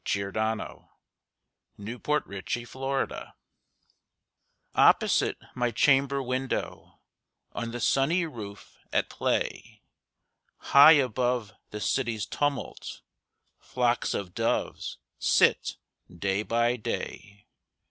[0.15, 0.55] Louisa
[1.77, 3.29] May Alcott My Doves
[4.73, 7.01] OPPOSITE my chamber window,
[7.51, 9.83] On the sunny roof, at play,
[10.57, 13.03] High above the city's tumult,
[13.59, 15.77] Flocks of doves sit
[16.11, 17.45] day by day.